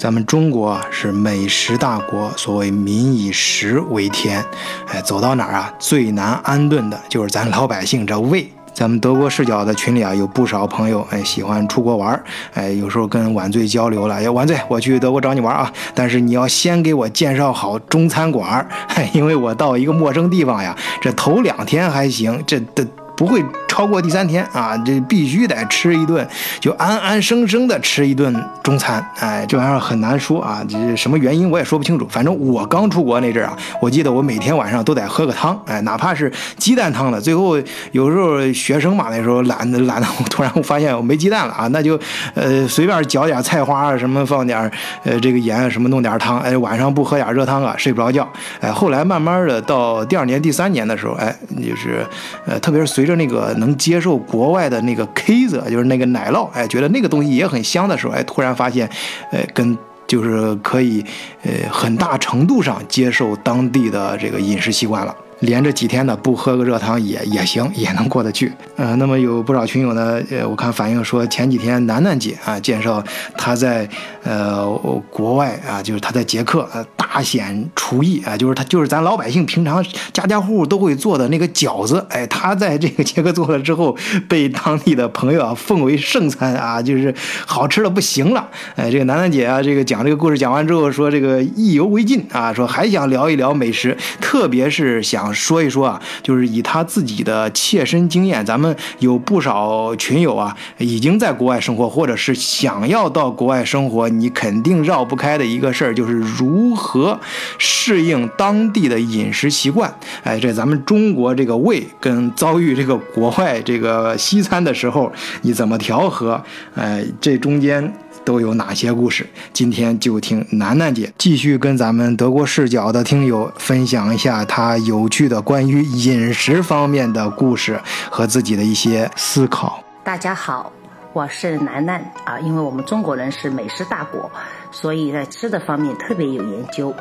[0.00, 4.42] 咱们中国是美食大国，所谓民以食为天，
[4.88, 8.50] 哎，走到哪儿啊，最难安顿的就是咱老百姓这胃。
[8.72, 12.18] 咱们德国视角的群里啊，有不少朋友哎喜欢出国玩，
[12.54, 18.66] 哎，有时候跟晚醉交流了，哎，晚醉，我去德国找你玩啊，但是你要先给我介绍好中餐馆儿，
[19.12, 22.86] 因为我到一个陌生地方呀，这头两天还行，这的。
[23.16, 24.76] 不会超过第三天啊！
[24.84, 26.26] 这必须得吃一顿，
[26.58, 29.00] 就安安生生的吃一顿中餐。
[29.20, 32.04] 哎，这玩意儿很难说啊，这什么原因我也说不清楚。
[32.10, 37.20] 反正我刚出国那阵儿啊，我记得我每天晚上都得喝个汤，哎，哪怕是鸡蛋汤的。
[37.20, 37.56] 最后
[37.92, 41.96] 有时候学生嘛，那时候懒得懒得，突然我发现我没鸡蛋了啊，那就
[42.34, 44.68] 呃随便搅点菜花啊，什么放点
[45.04, 48.28] 呃这个盐什么弄点汤，哎，晚上不喝点热汤啊，睡不着觉。
[48.60, 52.04] 哎，后来慢慢的到第二年、第三年的时候，哎，就是
[52.46, 58.90] 呃，特别是随着那个能接受国外的那个 K 子，就是那个奶酪，哎，觉得那个东西也很香的时候，哎，突然发现，
[59.30, 61.04] 呃，跟就是可以，
[61.42, 65.14] 呃，很大程度上接受当地的这个饮食习惯了。
[65.40, 68.52] 连着几天的不喝个热汤也也行，也能过得去。
[68.76, 73.02] 呃，那么有不少群友呢，呃，我看反映说前几天楠楠姐啊介绍
[73.36, 73.88] 她在
[74.22, 74.66] 呃
[75.10, 83.96] 国外啊，就是她在捷克呃大显厨艺啊，就是她就是咱老百姓平常家家户户都会做的那个饺子，哎，她在这个捷克做了之后，
[84.28, 87.14] 被当地的朋友啊奉为圣餐啊，就是
[87.46, 88.46] 好吃的不行了。
[88.76, 95.29] 哎，这个楠楠姐啊，这个讲这个故事讲完之后说这个意犹未尽啊，说还想聊一聊美食，特别是想。
[95.32, 107.18] 说一说啊，就是以他自己的切身经验，咱们有不少群友啊，已经在国外生活，或者是想要到国外生活，你肯定绕不开的一个事儿，就是如何
[107.58, 109.92] 适应当地的饮食习惯。
[110.22, 116.42] 哎，这咱们中国这个胃跟遭遇这个国外这个西餐的时候，你怎么调和？
[116.74, 117.92] 哎，这中间。
[118.24, 119.26] 都有哪些故事？
[119.52, 129.82] 今天就听楠楠姐继续跟咱们德国视角的听友分享一下她有趣的关于饮食方面的故事和自己的一些思考。
[130.04, 130.72] 大家好，
[131.12, 134.30] 我是楠楠啊，因为我们中国人是美食大国，
[134.70, 136.94] 所以在吃的方面特别有研究，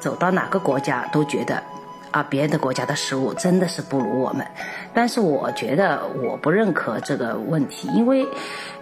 [0.00, 1.62] 走到哪个国家都觉得。
[2.12, 4.46] 啊，别的国家的食物真的是不如我们，
[4.92, 8.26] 但是我觉得我不认可这个问题，因为，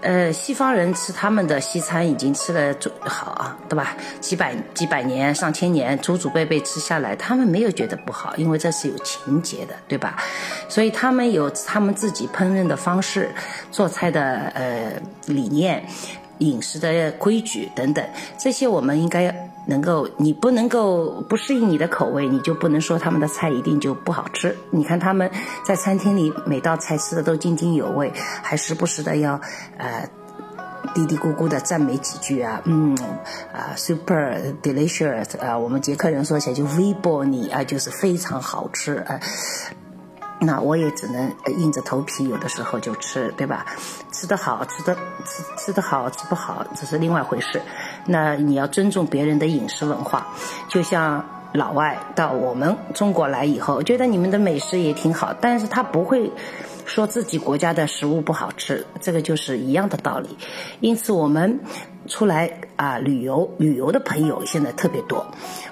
[0.00, 3.96] 呃，西方人吃他们的西餐已经吃了好啊，对吧？
[4.20, 10.16] 几百几百年、上千年，祖祖辈辈吃下来，他们没有觉得不好，因为这是有情节的，对吧？
[10.68, 13.30] 所以他们有他们自己烹饪的方式、
[13.70, 14.92] 做菜的呃
[15.26, 15.84] 理念、
[16.38, 18.04] 饮食的规矩等等，
[18.36, 19.49] 这些我们应该。
[19.66, 24.56] 能够，你不能够不适应你的口味，你就不能说他们的菜一定就不好吃。
[24.70, 25.30] 你看他们
[25.64, 28.12] 在餐厅里每道菜吃的都津津有味，
[28.42, 29.40] 还时不时的要
[29.78, 30.08] 呃
[30.94, 32.96] 嘀嘀咕咕的赞美几句啊，嗯
[33.52, 39.20] 啊，super delicious 啊，我们捷克人说起来就 v b o n i 啊，就是非常好吃啊。
[40.42, 43.66] 那我也只能硬着头皮，有的时候就吃，对吧？
[44.10, 44.94] 吃得好，吃的
[45.26, 47.60] 吃吃得好，吃不好，这是另外一回事。
[48.10, 50.26] 那你要尊重别人的饮食文化，
[50.68, 56.30] 就像老外到我们中国来以后，觉得你们的美食也挺好，但是他不会
[56.84, 60.36] 说自己国家的食物不好吃，这个就是一样的道理。
[60.80, 61.60] 因此我们。
[62.06, 65.26] 出来啊，旅游旅游的朋友现在特别多。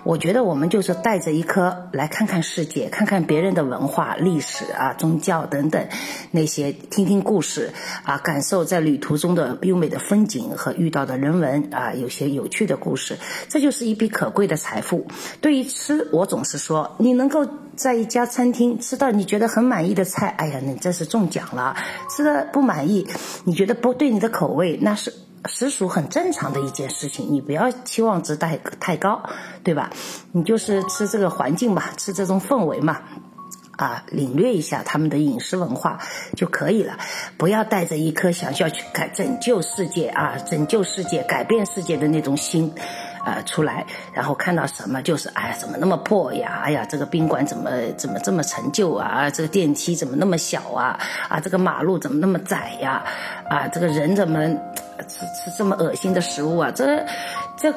[0.04, 5.88] 我觉得我们就是带着一颗来看看世界，看看别人的文化、历史啊、宗教等等
[6.30, 7.72] 那些，听听故事
[8.04, 13.16] 啊，感受在旅途中的优美的风景和遇到的人文啊，有些有趣的故事，
[13.48, 15.06] 这就是一笔可贵的财富。
[15.40, 21.76] 对于吃，我总是说，你能够在一家餐厅吃到你觉得很满意的菜，哎呀，你这是中奖了。
[22.14, 23.06] 吃的不满意，
[23.44, 25.12] 你觉得不对你的口味，那是。
[25.46, 29.22] 实属很正常的一件事情，你不要期望值太太高，
[29.62, 29.90] 对吧？
[30.32, 33.00] 你就是吃这个环境嘛，吃这种氛围嘛，
[33.76, 36.00] 啊，领略一下他们的饮食文化
[36.36, 36.98] 就可以了。
[37.36, 42.74] 不要带着一颗想要去改拯救世界啊，拯救世界、改变世界的那种心，
[43.28, 46.62] 呃，出来，然后看到什么就是哎呀，怎么那么破呀？
[46.64, 49.28] 哎呀，这个宾馆怎么怎么这么陈旧啊？
[49.28, 50.98] 这个电梯怎么那么小啊？
[51.28, 53.04] 啊，这个马路怎么那么窄呀？
[53.50, 54.48] 啊，这个人怎么？
[55.06, 56.84] 吃吃这么恶心的食物啊，这
[57.56, 57.72] 这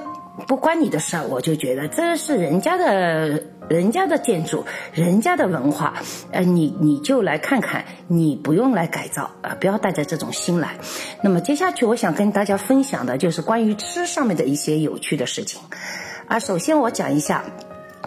[0.47, 5.93] 不关你的事儿，我就觉得这是人家的人家的建筑，人家的文化，
[6.31, 10.75] 呃，你你就来看看，你不用来改造啊，不要带着这种心来。
[11.21, 15.61] 那么接下去我想跟大家分享的就是关于吃上面的一些有趣的事情
[16.27, 16.39] 啊。
[16.39, 17.43] 首先我讲一下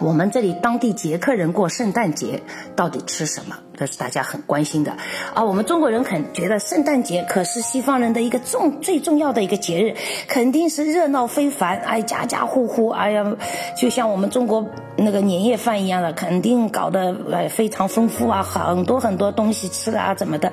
[0.01, 2.41] 我们这里当地捷克人过圣诞节
[2.75, 3.57] 到底吃什么？
[3.77, 4.95] 这是大家很关心的
[5.33, 5.43] 啊。
[5.43, 9.95] 我们中国人肯觉得圣诞节可是西方人的一个重最重要的一个节日，
[10.27, 13.35] 肯定是热闹非凡，哎，家家户户，哎呀，
[13.77, 14.65] 就像我们中国
[14.97, 20.51] 那个年夜饭一样的，肯定搞得呃非常丰富啊，很多很多东西吃啊，怎么的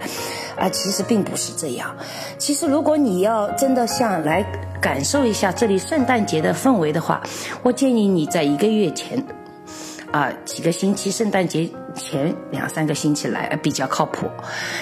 [0.57, 0.69] 啊？
[0.69, 1.97] 其实并不是这样。
[2.39, 4.45] 其实如果你要真的想来
[4.81, 7.23] 感受一下这里圣诞节的氛围的话，
[7.63, 9.25] 我建议你在一个月前。
[10.13, 14.31] 啊，几个星期，圣诞节前两三个星期来比较靠谱。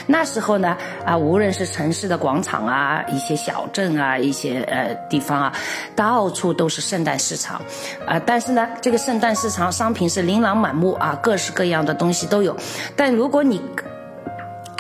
[0.07, 5.53] 那时候呢，啊，无论是城市的广场啊，一些小镇啊，一些呃地方啊，
[5.95, 7.63] 到处都是圣诞市场。
[8.07, 12.57] 啊，但是呢，这个圣诞市场商品是琳琅满目啊，各式各样的东西都有。
[12.97, 13.63] 但如果你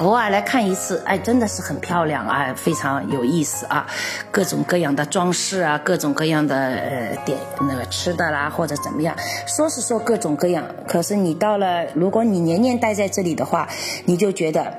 [0.01, 3.87] 偶尔来看一次，哎，真的是很漂亮啊，非常有意思啊，
[4.31, 9.15] 各种各样的装饰啊，各种各样的呃点那个吃的啦，或者怎么样，
[9.47, 13.69] 说是说各种各样，可是你到了，如果你年年待在这里的话，
[14.07, 14.75] 你就觉得。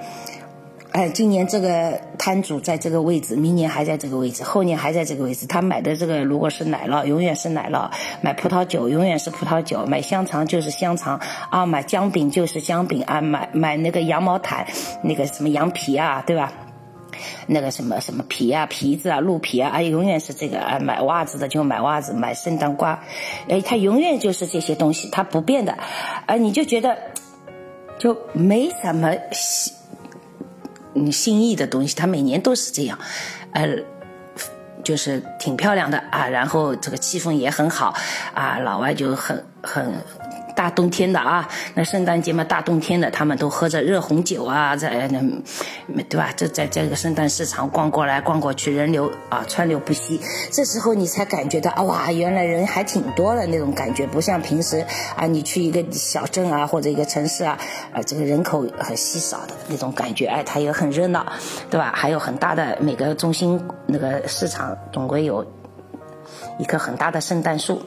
[0.92, 5.46] 哎，今年这个摊主在这个位置，明年还在这个位置，后年还在这个位置。
[5.48, 7.90] 他买的这个如果是奶酪，永远是奶酪；
[8.22, 11.18] 买葡萄酒，永远是葡萄酒；买香肠就是香肠
[11.50, 14.68] 啊，买姜饼就是姜饼啊，买买那个羊毛毯，
[15.02, 16.52] 那个什么羊皮啊，对吧？
[17.48, 20.78] 那个什么什么皮啊，皮子啊，鹿皮啊，哎，永远是这个啊。
[20.80, 23.02] 买袜子的就买袜子，买圣诞瓜，
[23.48, 25.78] 哎，它永远就是这些东西，它不变的。
[26.26, 26.98] 哎，你就觉得
[27.98, 29.10] 就没什么。
[30.94, 32.98] 嗯，心意的东西，他每年都是这样，
[33.54, 33.68] 呃，
[34.84, 37.96] 就是挺漂亮的啊，然后这个气氛也很好
[38.34, 39.94] 啊，老外就很很。
[40.62, 45.20] 大冬天的啊，那圣诞节嘛，大冬天的，他们都喝着热红酒啊，在那，
[46.04, 46.30] 对吧？
[46.38, 50.22] 这在这个圣诞市场逛过来逛过去，人流啊川流不息。
[50.52, 54.86] 这时候你才感觉到啊，哇，原来人还挺多的那种感觉，不像平时
[55.16, 57.58] 啊，你去一个小镇啊或者一个城市啊，
[57.92, 61.26] 啊，这个人口很稀少的那种感觉，哎，它也很热闹，
[61.72, 61.92] 对吧？
[61.96, 65.44] 还有很大的每个中心那个市场，总归有
[66.60, 67.82] 一棵很大的圣诞树。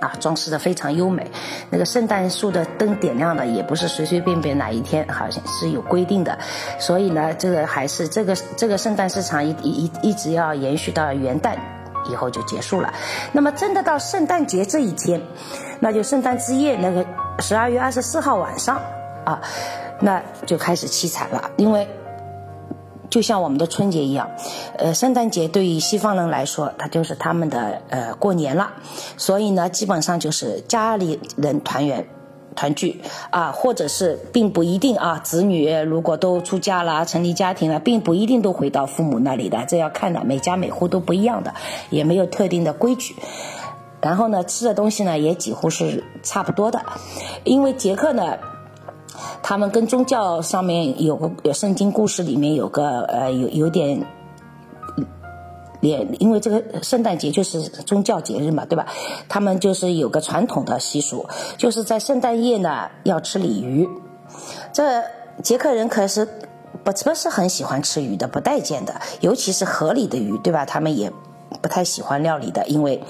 [0.00, 1.30] 啊，装饰的非常优美，
[1.70, 6.38] 那个圣诞树的灯点亮的也不是随随便便哪一天，好像是有规定的，
[6.78, 11.56] 所以呢，这个还是这个这个圣诞市场一一一直要延续到元旦
[12.10, 12.92] 以后就结束了。
[13.32, 15.20] 那么真的到圣诞节这一天，
[15.80, 17.04] 那就圣诞之夜那个
[17.40, 18.80] 十二月二十四号晚上
[19.24, 19.40] 啊，
[20.00, 21.88] 那就开始凄惨了，因为。
[23.10, 24.30] 就像我们的春节一样，
[24.78, 28.72] 呃，圣诞节对于西方人来说，它就是他们的呃过年了，
[29.16, 32.06] 所以呢，基本上就是家里人团圆、
[32.54, 33.00] 团聚
[33.30, 41.54] 啊，或者是并不一定啊，子女如果都出嫁了、成立家庭了，并不一定都回到父母那里的，这要看的，每家每户都不一样的，
[41.90, 43.14] 也没有特定的规矩。
[44.00, 46.82] 然后呢，吃的东西呢也几乎是差不多的，
[47.44, 48.38] 因为捷克呢。
[49.42, 54.04] 他们跟宗教上面有个圣经故事里面有个呃有有点，
[55.80, 58.86] 也因为这个圣诞节就是宗教节日嘛，对吧？
[59.28, 61.24] 他们就是有个传统的习俗，
[61.56, 63.88] 就是在圣诞夜呢要吃鲤鱼。
[64.72, 65.02] 这
[65.42, 66.26] 捷克人可是
[66.82, 70.64] 不不是很喜欢吃鱼的，不待见的，尤其是河里的鱼，对吧？
[70.64, 71.12] 他们也
[71.62, 73.00] 不太喜欢料理的，因为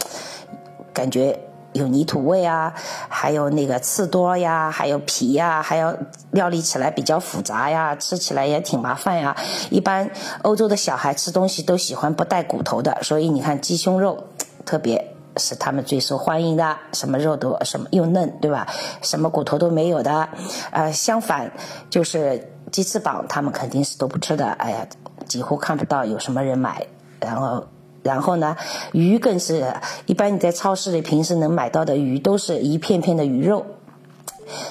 [0.93, 1.41] 感觉。
[1.77, 2.73] 有泥土味啊，
[3.09, 5.95] 还有那个刺多呀，还有皮呀，还要
[6.31, 9.37] 料理起来比较复杂呀，吃起来也挺麻烦呀。
[9.71, 10.11] 一般
[10.43, 14.25] 欧洲的小孩吃东西都喜欢不带骨头的，所以你看鸡胸肉，
[14.65, 18.67] 特别是他们最受欢迎的，什么肉都什么又嫩，对吧？
[19.03, 20.29] 什么骨头都没有的。
[20.71, 21.53] 呃，相反
[21.91, 24.47] 就是鸡翅膀，他们肯定是都不吃的。
[24.53, 24.87] 哎呀，
[25.27, 26.87] 几乎看不到有什么人买，
[27.21, 27.65] 然后。
[28.07, 28.57] 然后呢，
[28.93, 29.75] 鱼更是
[30.07, 33.67] 一般你在超市里平时能买到的鱼都是一片片的鱼肉，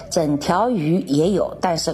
[0.10, 1.94] 整条鱼也有，但是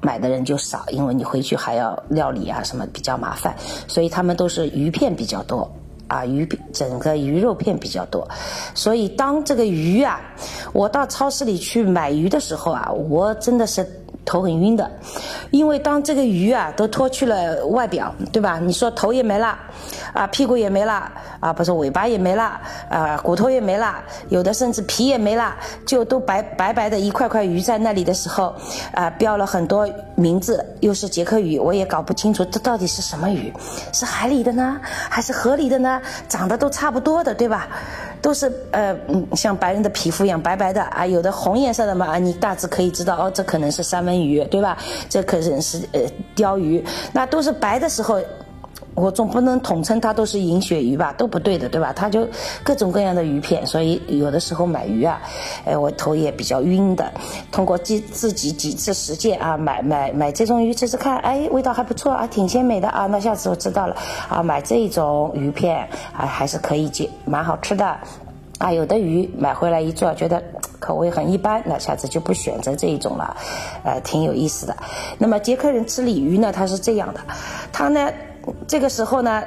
[0.00, 3.54] 买的人就少，因为你回去还要料理啊什么比较麻烦，
[3.86, 5.70] 所以他们都是鱼片比较多
[6.06, 8.26] 啊，鱼整个鱼肉片比较多，
[8.74, 10.18] 所以当这个鱼啊，
[10.72, 13.86] 我到超市里去买鱼的时候啊，我真的是。
[14.28, 14.88] 头很晕的，
[15.50, 18.58] 因为当这个鱼啊都脱去了外表，对吧？
[18.58, 19.58] 你说头也没了，
[20.12, 23.94] 啊屁股也没了，啊不是尾巴也没了，啊骨头也没了，
[24.28, 25.56] 有的甚至皮也没了，
[25.86, 28.54] 就都白白白的一块块鱼在那里的时候，
[28.92, 33.50] 啊标了很多名字，又是捷克鱼，我也搞不清楚这到底是什么鱼，
[33.94, 35.98] 是海里的呢，还是河里的呢？
[36.28, 37.68] 长得都差不多的，对吧？
[38.20, 44.76] 都是呃嗯像白人的皮肤一样白白的啊，有的红颜色的嘛，啊你大致可以知道哦，这可能是三文鱼，对吧？
[45.08, 46.00] 这可能是呃
[46.34, 48.20] 鲷鱼，那都是白的时候，
[48.94, 51.92] 我总不能统称它都是银鳕鱼吧，都不对的，对吧？
[51.92, 52.26] 它就
[52.64, 55.20] 各种各样的鱼片，所以有的时候买鱼啊，
[55.64, 57.08] 哎，我头也比较晕的。
[57.52, 63.96] 通过自自己几次实践啊，买买买这种鱼吃吃看，哎，味道还不错啊，挺鲜美的啊，那下次我知道了
[64.28, 67.86] 啊，买这种鱼片啊，还是可以接，蛮好吃的
[68.58, 68.72] 啊。
[68.72, 70.42] 有的鱼买回来一做，觉得
[70.78, 73.36] 口味很一般，那下次就不选择这一种了，
[73.84, 74.76] 呃，挺有意思的。
[75.18, 77.20] 那么捷克人吃鲤鱼呢，他是这样的，
[77.72, 78.10] 他呢。
[78.66, 79.42] 这个时候呢，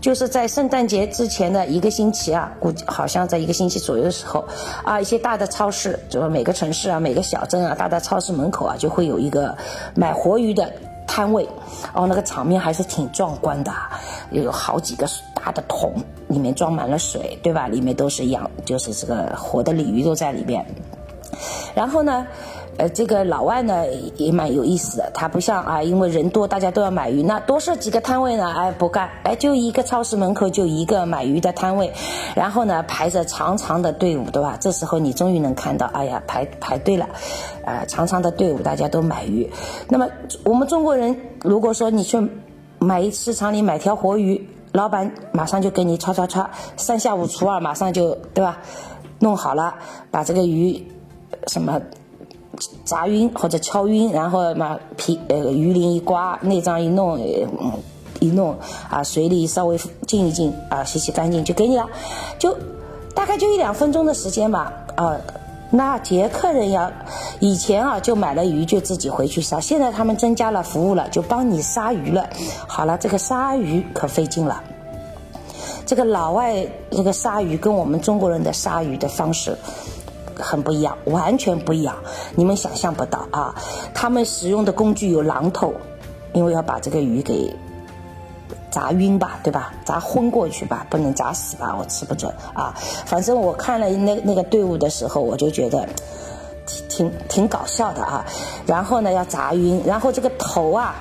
[0.00, 4.42] 就是在圣诞节之前的一个星期啊，估计好像在一个星期左右的时候，
[4.82, 9.54] 啊，一些大的超市，就是每个城市啊、每个小镇啊，大的超市门口啊，就会有一个
[9.94, 10.72] 买活鱼的
[11.08, 11.48] 摊位，
[11.92, 13.72] 哦，那个场面还是挺壮观的，
[14.30, 15.94] 有好几个大的桶，
[16.28, 17.66] 里面装满了水，对吧？
[17.66, 20.64] 里面都是养，就是这个活的鲤鱼都在里面，
[21.74, 22.24] 然后呢。
[22.78, 23.84] 呃，这个老外呢
[24.16, 28.54] 也蛮有意思的，他不像啊，因为人多，大家都要买鱼，那多设几个摊位呢？
[28.56, 31.92] 哎，不干，哎，就一个超市门口就一个买鱼的摊位，
[32.36, 34.56] 然后呢排着长长的队伍，对吧？
[34.60, 37.08] 这时候你终于能看到，哎呀，排排队了，
[37.64, 39.50] 呃，长长的队伍，大家都买鱼。
[39.88, 40.08] 那么
[40.44, 42.16] 我们中国人，如果说你去
[42.78, 48.58] 买市场里买条活鱼，老板马上就给你歘歘歘，三下五除二，马上就对吧？
[49.18, 49.74] 弄好了，
[50.12, 50.80] 把这个鱼
[51.48, 51.80] 什么？
[52.84, 57.72] 砸晕或者敲晕，然后嘛皮呃鱼鳞一刮，内脏一弄，嗯
[58.20, 58.56] 一弄
[58.90, 61.86] 啊水里稍微浸一浸啊洗洗干净就给你了，
[62.38, 62.56] 就
[63.14, 65.16] 大概就一两分钟的时间吧啊。
[65.70, 66.90] 那捷克人要
[67.40, 72.26] 以前啊就买了鱼就自己回去杀，现在他们增加了服务了，就帮你杀鱼了。
[72.66, 74.62] 好了，这个杀鱼可费劲了。
[75.84, 79.56] 这个老外这个杀鱼跟我们中国人的杀鱼的方式。
[80.38, 81.96] 很不一样，完全不一样，
[82.34, 83.54] 你们想象不到啊！
[83.94, 85.74] 他们使用的工具有榔头，
[86.32, 87.54] 因为要把这个鱼给
[88.70, 89.72] 砸晕吧，对吧？
[89.84, 92.74] 砸昏过去吧，不能砸死吧，我吃不准啊！
[93.06, 95.88] 反正我看了那那个队伍的时候，我就觉得
[96.66, 98.24] 挺挺挺搞笑的啊。
[98.66, 100.94] 然后呢，要砸晕，然后这个头啊，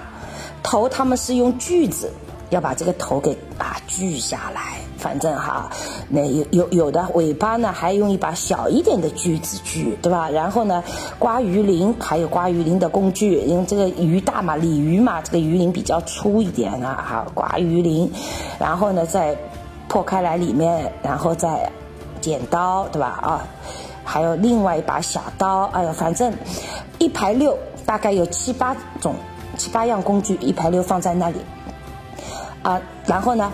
[0.64, 2.12] 头他们是用锯子
[2.50, 4.78] 要把这个头给啊锯下来。
[4.98, 5.70] 反正哈，
[6.10, 10.28] 那有有有的尾巴呢，还用一把小一点的锯子锯，对吧？
[10.28, 10.84] 然后呢，
[11.20, 18.12] 刮鱼鳞，还有刮鱼鳞的工具，因为这个鱼大嘛，鲤鱼嘛，这个鱼鳞比较粗一点啊，哈，刮鱼鳞，
[18.58, 19.38] 然后呢再
[19.88, 21.72] 破开来里面，然后再
[22.20, 23.20] 剪刀，对吧？
[23.22, 23.48] 啊，
[24.04, 26.34] 还有另外一把小刀，哎呀，反正
[26.98, 29.14] 一排六，大概有七八种、
[29.58, 31.38] 七八样工具，一排六放在那里，
[32.68, 33.50] 啊，然后呢？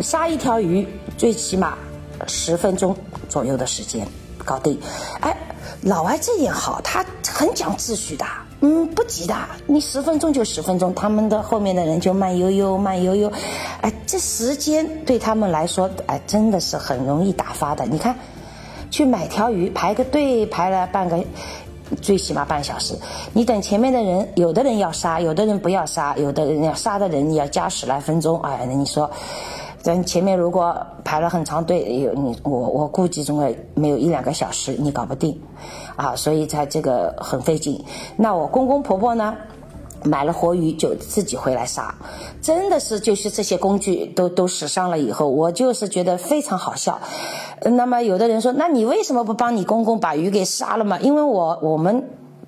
[0.00, 0.86] 杀一条鱼
[1.18, 1.76] 最起码
[2.28, 2.96] 十分钟
[3.28, 4.06] 左右的时间
[4.38, 4.78] 搞定。
[5.20, 5.36] 哎，
[5.82, 8.24] 老外这点好，他很讲秩序的，
[8.60, 9.34] 嗯，不急的，
[9.66, 13.30] 你十分钟就十分钟，他们的后面的人就慢悠悠、慢悠悠。
[13.80, 17.84] 哎，这时间对他们来说，哎，真的是很容易打发的。
[17.84, 18.16] 你看，
[18.90, 21.22] 去买条鱼排个队排了半个，
[22.00, 22.94] 最起码半小时。
[23.32, 28.40] 你等前面的人，有的人要杀，有的人不要杀，有的人要杀的人你要加十来分钟。
[28.40, 29.10] 哎，那你说。
[29.82, 35.36] 咱前面如果排了很长队，有你我我估计总归没有一两个小时你搞不定，
[35.96, 37.84] 啊，所以才这个很费劲。
[38.14, 39.36] 那我公公婆婆呢，
[40.04, 41.94] 买了活鱼就自己回来杀，
[42.40, 47.00] 真的是就是这些工具都都使上了以后，我就是觉得非常好笑。
[47.64, 50.98] 那么有的人说，那你为什么不帮你公公把鱼给杀了嘛？
[51.00, 52.04] 因为我我们。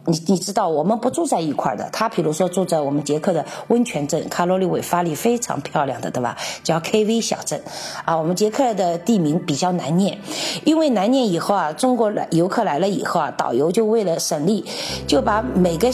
[0.07, 6.37] 你你知道我们不住在一块儿的，他比如说住在我们捷克的温泉镇，卡罗里韦发里非常漂亮的，对吧？
[6.63, 7.63] 叫 KV 小镇，
[8.05, 10.19] 啊，我们捷克的地名比较难念，
[10.67, 14.67] 因为难念以后啊，中国来游客来了以后啊，导游就为了省力，
[15.07, 15.91] 就把每个。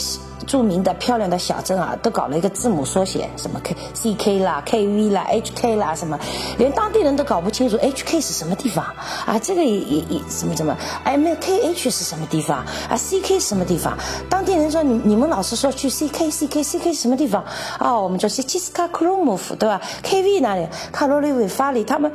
[0.47, 6.19] 著名的漂亮的小镇啊，都搞了一个字母缩写，什么 K C K 啦、K V 啦、H K 啦，什么，
[6.57, 8.83] 连当地人都搞不清楚 H K 是什么地方
[9.25, 9.39] 啊？
[9.39, 12.57] 这个也也也什么什么？M K H 是什么地方
[12.89, 13.97] 啊？C K 什么地方？
[14.29, 17.43] 当地人说你你们老是说去 C K C K C K 什么地方？
[17.79, 20.67] 哦，我们说是基斯卡克罗姆夫对吧？K V 那里？
[20.91, 21.83] 卡罗里韦法里？
[21.83, 22.11] 他们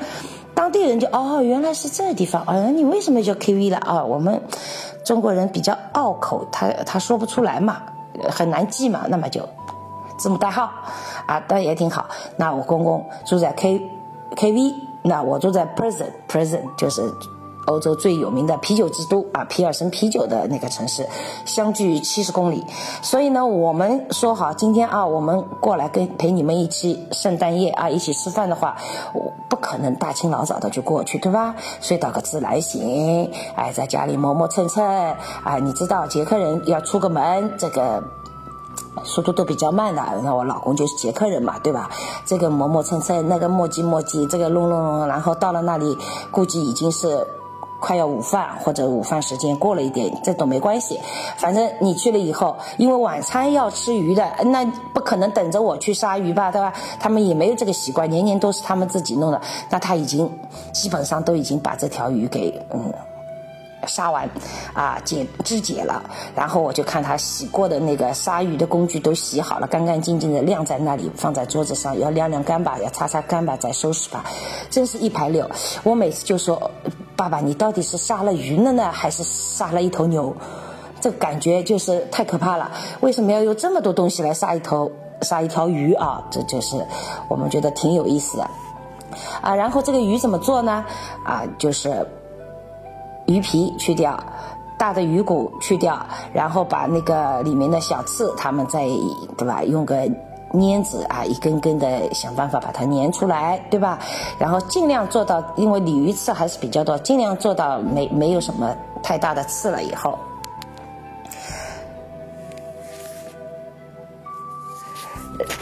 [0.55, 2.43] 当地人就哦，原来是这个地方。
[2.47, 4.05] 哦，你为什么叫 K V 了啊？
[4.05, 4.43] 我们
[5.05, 7.83] 中国人比较拗口，他他说不出来嘛。
[8.31, 9.47] 很难记嘛，那么就
[10.17, 10.71] 字母代号
[11.27, 12.07] 啊，但也挺好。
[12.37, 13.91] 那我公公住在 K
[14.37, 17.03] K V，那我住在 Prison Prison，就是
[17.67, 21.07] 欧洲最有名的啤酒之都啊，皮尔森啤酒的那个城市，
[21.45, 22.65] 相距七十公里。
[23.03, 28.77] 所以呢，我们说好今天啊，我们过来跟陪你们一起圣诞夜啊，一起吃饭的话，
[29.13, 31.55] 我不可能大清老早的就过去，对吧？
[31.81, 34.85] 睡到个自来醒，哎，在家里磨磨蹭蹭
[35.43, 35.59] 啊。
[35.61, 38.03] 你知道捷克人要出个门，这个。
[39.05, 40.03] 速度都比较慢的。
[40.25, 41.91] 那我老公就是捷克人嘛，对吧？
[42.25, 45.99] 这个磨磨蹭蹭，那个磨叽磨叽，这个弄弄弄，然后到了那里，
[46.31, 47.27] 估计已经是。
[47.81, 51.01] 快要午饭或者午饭时间过了一点，这都没关系。
[51.37, 54.65] 反正你去了以后，因为晚餐要吃鱼的，那
[54.95, 56.73] 不可能等着我去杀鱼吧，对吧？
[56.99, 59.41] 他们也没有这个习惯，年年都是他们自己弄的。
[59.71, 60.31] 那他已经
[60.73, 62.93] 基本上都已经把这条鱼给嗯
[63.87, 64.29] 杀完
[64.75, 66.03] 啊解肢解了，
[66.35, 74.25] 然后我就看他洗过的那个杀鱼的工具都洗好了，干干净净的晾在那里，放在桌子上，要晾晾干吧，要擦擦干吧，再收拾吧，
[74.71, 75.49] 真是一排六。
[75.83, 76.71] 我每次就说。
[77.17, 80.37] 爸爸，你到底是杀了鱼了呢，还是杀了一头牛？
[81.01, 82.71] 这感觉就是太可怕了。
[83.01, 86.23] 为什么要用这么多东西来杀一头、杀一条鱼啊？
[86.31, 86.77] 这就是
[87.29, 88.47] 我们觉得挺有意思的
[89.41, 89.55] 啊。
[89.55, 90.85] 然后这个鱼怎么做呢？
[91.25, 92.07] 啊，就是
[93.27, 94.19] 鱼皮去掉，
[94.79, 98.87] 大的鱼骨去掉，然后把那个里面的小刺，他们再
[99.37, 99.63] 对吧？
[99.63, 100.09] 用个。
[100.53, 103.99] 粘子啊，一根根的想办法把它粘出来，对吧？
[104.39, 110.17] 然后尽量做到，因为鲤鱼刺还是比较多，尽量做到没没有什么太大的刺了以后，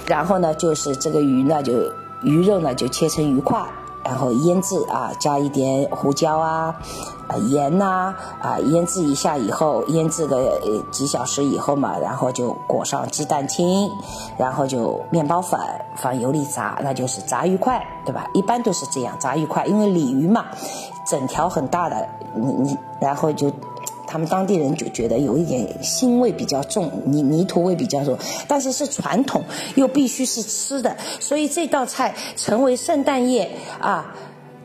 [0.06, 1.72] 然后呢，就是这个鱼呢，就
[2.22, 3.58] 鱼肉呢就切成鱼块。
[4.04, 6.74] 然后腌制啊，加一点胡椒啊，
[7.26, 13.90] 啊盐呐，啊腌制一下以后，腌制个几小时以后嘛，然后就裹上鸡蛋清，
[14.36, 15.58] 然后就面包粉，
[15.96, 18.28] 放油里炸，那就是炸鱼块，对吧？
[18.34, 20.44] 一般都是这样炸鱼块，因为鲤鱼嘛，
[21.06, 23.50] 整条很大的，你你然后就。
[24.14, 28.16] 他们当地人就觉得有一点腥味比较重，泥泥土味比较重，
[28.46, 29.42] 但是是传统，
[29.74, 34.14] 又必须是吃的，所以这道菜成为圣诞夜啊，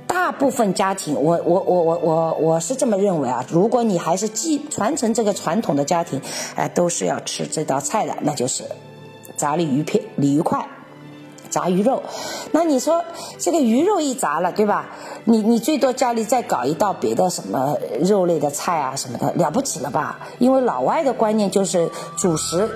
[0.05, 6.21] 大部分家庭，我我我我我我是这么认为啊，如果你还是继传承这个传统的家庭，
[6.55, 8.63] 哎，都是要吃这道菜的，那就是
[9.35, 10.63] 炸鲤鱼片、鲤鱼块。
[11.49, 12.01] 炸鱼肉，
[12.51, 13.03] 那你说
[13.37, 14.87] 这个鱼肉一炸了，对吧？
[15.25, 20.19] 你你最多家里再搞一道别的什么肉类的菜啊什么的，了不起了吧？
[20.39, 22.69] 因为老外的观念就是主食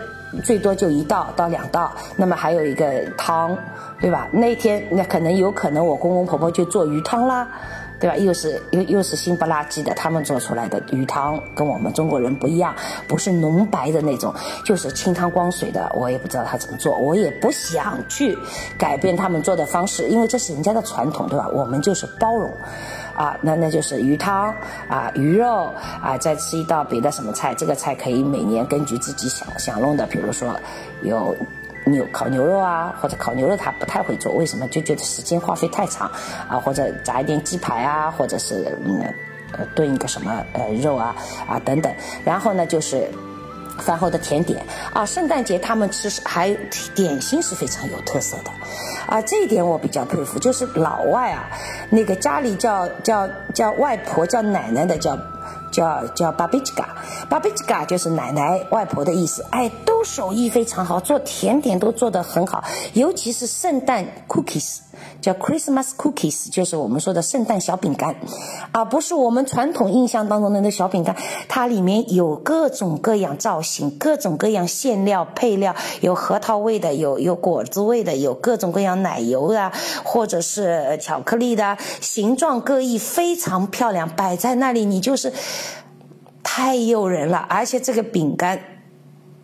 [0.44, 3.58] 最多就一道到两道，那么还有一个汤，
[4.02, 4.28] 对吧？
[4.34, 7.48] 那天那可能有可能我公公婆婆就做鱼汤啦。
[8.04, 8.18] 对吧？
[8.18, 12.76] 又是又又是新不拉几的，他们做出来的鱼汤跟我们中国人不一样，
[13.08, 14.34] 不是浓白的那种，
[14.66, 15.90] 就是清汤光水的。
[15.96, 18.38] 我也不知道他怎么做，我也不想去
[18.78, 21.48] 改变他们做的方式，因为这是人家的传统，对吧？
[21.54, 22.52] 我们就是包容，
[23.16, 24.54] 啊，那那就是鱼汤
[24.90, 30.54] 啊，鱼肉啊，再吃一道别的什么菜，这个菜可以每年根据自己想想弄的，比如说
[31.04, 31.34] 有。
[31.86, 34.68] 牛烤牛肉啊，或者烤牛肉他不太会做，为什么？
[34.70, 36.10] 就觉得时间花费太长
[36.48, 39.14] 啊，或者炸一点鸡排啊，或者是嗯，
[39.52, 41.16] 呃炖一个什么呃肉啊
[41.48, 41.94] 啊等等。
[42.24, 43.10] 然后呢，就是
[43.80, 46.54] 饭后的甜点啊，圣诞节他们吃还
[46.96, 48.52] 点心是非常有特色的
[49.08, 50.40] 啊，这一点我比较佩服。
[50.40, 51.50] 就是老外啊，
[51.90, 55.18] 那个家里叫叫叫外婆叫奶奶的叫。
[55.74, 59.44] 叫叫 babichka，babichka 就是奶奶外婆的意思。
[59.50, 64.78] 哎，都手艺非常好，做甜点都做得很好，尤其是圣诞 cookies。
[65.22, 68.16] 叫 Christmas cookies，就是我们说的圣诞小饼干，
[68.72, 71.16] 而不是我们传统印象当中的那小饼干。
[71.48, 79.72] 它里面有各种各样造型、各种各样馅料配料，有核桃味的，有有果子味的，有各种各样奶油的，
[80.04, 85.32] 或者是巧克力的，形状各异，非常漂亮，摆在那里你就是
[86.42, 87.38] 太诱人了。
[87.50, 88.60] 而且这个饼干，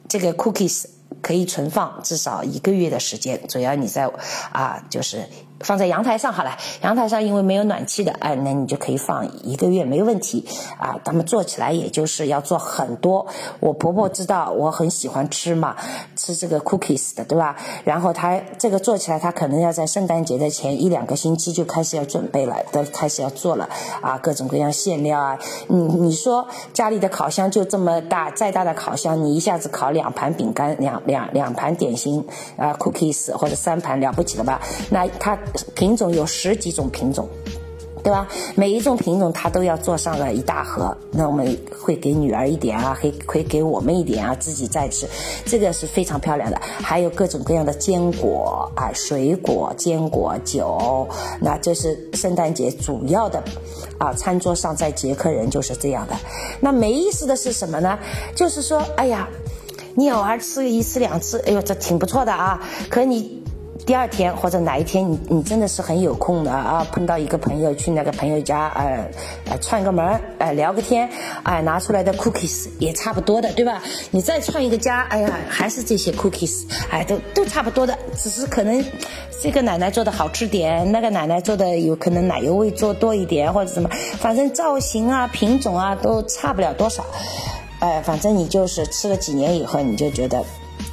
[0.08, 0.86] 这个 cookies
[1.22, 4.10] 可以存放至少一个月的时间，主要你在
[4.52, 5.24] 啊，就是。
[5.62, 10.46] 放在阳台上好了，阳台上因为没有暖气的，哎，那你就可以放一个月没问题
[10.78, 10.98] 啊。
[11.04, 13.28] 他们做起来也就是要做很多。
[13.60, 15.76] 我婆婆知道我很喜欢吃嘛，
[16.16, 17.56] 吃这个 cookies 的，对吧？
[17.84, 23.68] 然后她这个做起来，她可能要在圣诞节的前一两个星期就开始要准备了，都开始要做了
[24.02, 25.38] 啊，各种各样馅料啊。
[25.68, 34.62] 你你说家里的烤箱就这么大，再大的烤箱，你一下子烤两盘饼干，两两两盘点心啊，cookies 或者三盘了不起了吧？
[34.90, 35.38] 那他。
[35.76, 37.28] 品种有十几种品种，
[38.04, 38.28] 对吧？
[38.56, 45.08] 每一种品种它都要做上了一大盒，那我们会给女儿一点啊，会会给我们一点啊，自己再吃，
[45.46, 46.60] 这个是非常漂亮的。
[46.62, 51.08] 还有各种各样的坚果啊，水果、坚果、酒，
[51.42, 53.44] 那这是圣诞节主要的
[53.98, 54.14] 啊。
[54.14, 56.16] 餐桌上在捷克人就是这样的。
[56.62, 58.00] 那没意思的是什么呢？
[58.34, 59.28] 就是说，哎呀，
[59.96, 62.62] 你偶尔吃一次两次，哎呦，这挺不错的啊。
[62.90, 63.39] 可你。
[63.90, 69.10] 第二天或者哪一天你你真的是很有空的啊，碰到一个朋友去那个朋友家，呃，
[69.50, 71.10] 呃串个门，呃聊个天，
[71.42, 73.82] 哎拿出来的 cookies 也差不多的，对吧？
[74.12, 78.86] 你再串一个家，哎呀还是这些 cookies，哎都都差不多的，只是可能
[79.42, 87.04] 这个奶奶做的好吃点，那个奶奶做的有可能奶油味做多一点或者什么，反正造型啊品种啊都差不了多少，
[87.80, 90.46] 哎反正你就是吃了几年以后你就觉得。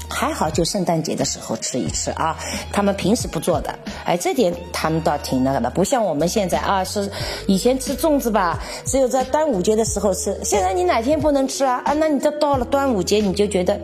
[0.09, 2.37] 还好，就圣诞节的时候吃一吃啊，
[2.73, 7.11] 他们平时不做的，哎，这点他们倒挺那个的，不像我们现在啊，是
[7.47, 11.83] 以前吃粽子吧，只有在端午节的时候吃，现在你哪天不能吃啊？
[11.85, 13.81] 啊，那你这到了端午节，你就觉得。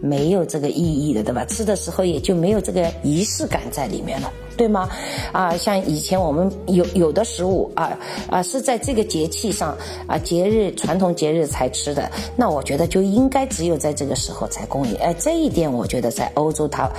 [0.00, 1.44] 没有这个意义的，对吧？
[1.44, 4.88] 吃的时候也就没有这个仪式感在里面了，对吗？
[5.32, 14.94] 啊，像以前我们有有的食物啊啊是在这个节气上啊节日传统节日才吃的，那我觉得就应该只有在这个时候才供应。
[14.96, 16.90] 哎，这一点我觉得在欧洲它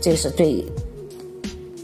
[0.00, 0.64] 就是对，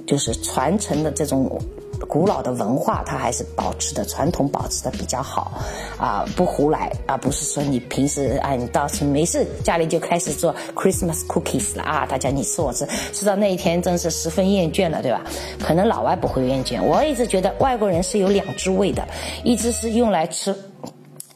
[0.06, 1.60] 就是传承的这种。
[2.08, 5.52] 古老的文化，它还是保持的传统，保持的比较好，
[5.98, 15.22] 啊，不胡来啊，不是说你平时啊，你到是没事，家里就开始做 Christmas cookies 了啊，大家你吃我吃，吃到那一天真是十分厌倦了，对吧？
[15.60, 19.06] 可能老外不会厌倦，我一直觉得外国人是有两只胃的，
[19.42, 20.54] 一只是用来吃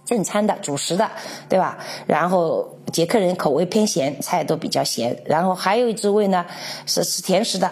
[0.05, 1.11] 正餐的主食的，
[1.49, 1.79] 对吧？
[2.07, 6.45] 然后捷克人口味偏咸，菜都比较咸，然后还有一只胃呢
[6.87, 7.71] 是吃甜食的。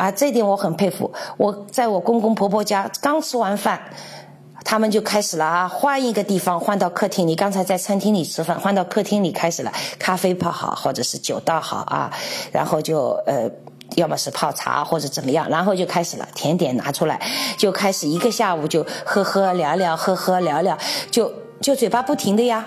[0.00, 1.12] 啊，这点我很佩服。
[1.36, 3.78] 我在我公公婆婆家刚吃完饭，
[4.64, 7.36] 他们就开始了啊，换一个地方，换到客厅里。
[7.36, 12.10] 刚才在餐厅里吃饭，换到客厅里开始了，咖啡泡好，或者是酒倒好啊，
[12.50, 13.50] 然后就呃，
[13.96, 17.20] 要么是泡茶或者怎么样，然后就开始了，甜点拿出来，
[17.58, 20.78] 就开始一个下午就喝喝聊聊，喝喝聊聊，
[21.10, 22.64] 就就嘴巴不停的呀，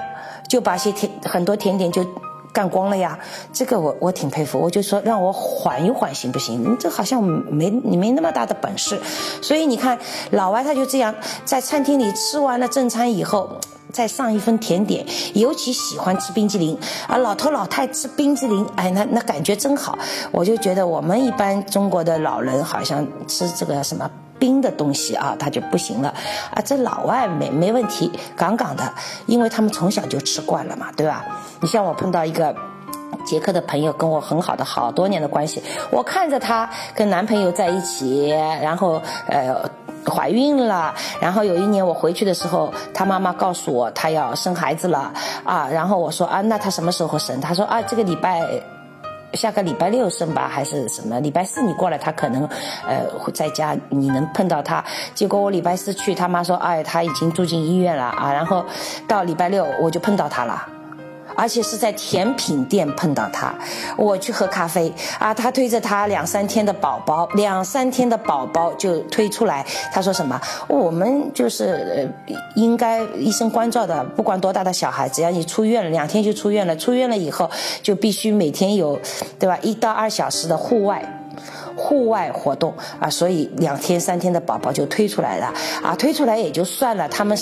[0.48, 2.06] 就把些甜很多甜点就。
[2.54, 3.18] 干光了呀，
[3.52, 6.62] 这个我我挺佩服，我就说让我缓一缓行不行？
[6.62, 9.02] 你这好像没你没那么大的本事，
[9.42, 9.98] 所以你看
[10.32, 11.14] 老外他就这样
[11.44, 13.50] 在餐厅里吃完了正餐以后，
[13.92, 19.98] 再上一份甜点，尤其喜欢吃冰激凌啊，老头老太吃冰激凌，哎，那那感觉真好。
[20.32, 24.08] 我就觉得我们一般中国的老人好像吃这个什么。
[24.44, 26.14] 冰的东西啊，他就不行了
[26.54, 26.60] 啊！
[26.66, 28.84] 这老外没没问题，杠杠的，
[29.26, 31.24] 因为他们从小就吃惯了嘛，对吧？
[31.62, 32.54] 你像我碰到一个
[33.26, 39.56] 捷克的朋友，跟我很好的好多年的关系，我看着她跟男朋友在一起，然后呃
[40.06, 45.14] 怀孕了，然后有一年我回去的时候，她妈妈告诉我她要生孩子了
[45.46, 47.40] 啊，然后我说啊，那她什么时候生？
[47.40, 48.73] 她说啊，这个礼拜。
[49.34, 51.20] 下个礼拜六生吧，还是什么？
[51.20, 52.48] 礼拜四你过来，他可能，
[52.88, 54.84] 呃，会在家，你能碰到他。
[55.14, 58.32] 结果我礼拜四去，他妈说，哎，他已经住进医院了啊。
[58.34, 58.66] 然后
[59.08, 60.73] 到礼拜六我就碰到他了。
[61.36, 63.54] 而且是在甜品店碰到他，
[63.98, 70.40] 我去喝咖啡啊，他推着他两三天的宝宝，两三天的宝宝就推出来，他说什么？
[70.68, 77.50] 我们就是呃，应该医生关照的，不管多大的小孩，只要你出院了，两天就出院了，出院了以后
[77.82, 79.00] 就必须每天有，
[79.40, 79.58] 对吧？
[79.62, 81.04] 一到二小时的户外。
[81.76, 87.08] 户外活动啊，所以两天三天的宝宝就推出来了啊，推出来也就算了。
[87.10, 87.38] 他们，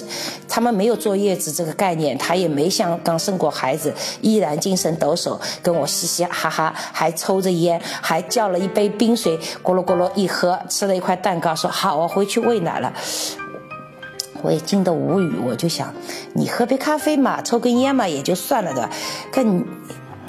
[0.47, 12.93] 他们没有坐月子这个概念，他也没像刚生过孩子，依然精神抖擞，跟我嘻嘻哈哈，还抽着烟，还叫了一杯冰水，咕噜咕噜一喝，吃了一块蛋糕，说好，我回去喂奶了。
[14.41, 15.93] 我也惊得无语，我就想，
[16.33, 18.89] 你喝杯咖啡嘛，抽根烟嘛，也就算了的，
[19.31, 19.57] 跟。
[19.57, 19.63] 你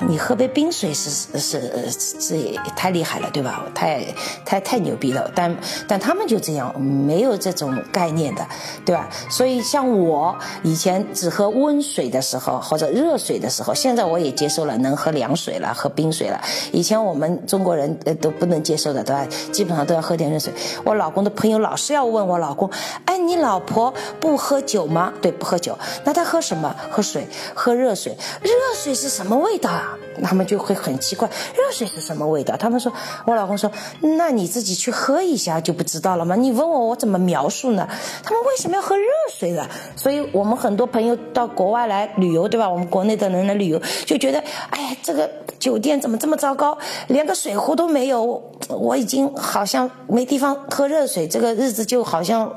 [0.09, 3.65] 你喝杯冰水是是是也太厉害了，对吧？
[3.75, 4.05] 太
[4.45, 5.31] 太太牛逼了。
[5.35, 5.57] 但
[5.89, 8.47] 但他们就这样，没有这种概念的，
[8.85, 9.09] 对吧？
[9.31, 16.41] 所以像我以前只喝温水的时候或者热水的时候，现在我也接受了能喝凉水了，喝冰水了。
[16.73, 19.27] 以前我们中国人呃都不能接受的，对吧？
[19.53, 20.53] 基本上都要喝点热水。
[20.85, 22.69] 我老公的朋友老是要问我老公，
[23.07, 25.13] 哎，你老婆不喝酒吗？
[25.23, 25.79] 对，不喝酒。
[26.05, 26.75] 那他喝什么？
[26.91, 28.17] 喝水，喝热水。
[28.43, 29.92] 热水是什么味道啊？
[30.23, 32.57] 他们就会很奇怪，热水是什么味道？
[32.57, 32.93] 他们说，
[33.27, 36.37] 我老公说，那你自己去喝一下就不知道了吗？
[36.37, 37.89] 你问我，我怎么描述呢？
[38.23, 39.67] 他们为什么要喝热水呢？
[39.97, 42.69] 所以我们很多朋友到国外来旅游，对吧？
[42.69, 46.77] 我们国内的人来旅游就觉得，哎呀，这个酒店怎么这么糟糕，
[47.09, 52.51] 连个水壶都没有，我已经好像没地方喝热水，这个日子就好像。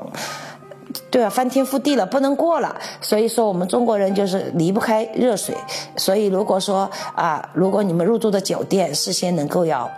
[1.16, 2.76] 对啊，翻天覆地了，不能过了。
[3.00, 5.56] 所以说，我们中国人就是离不开热水。
[5.96, 9.90] 所以，如果说啊，如果你们入住的酒店事先能够要